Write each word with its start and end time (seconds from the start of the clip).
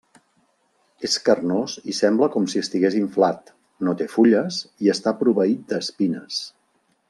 És 1.07 1.17
carnós 1.27 1.75
i 1.93 1.95
sembla 1.97 2.29
com 2.37 2.47
si 2.53 2.63
estigués 2.65 2.97
inflat, 3.01 3.53
no 3.89 3.95
té 4.01 4.09
fulles 4.15 4.61
i 4.87 4.93
està 4.97 5.15
proveït 5.23 5.63
d'espines. 5.75 6.43